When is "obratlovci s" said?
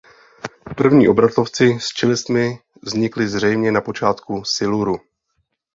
1.07-1.87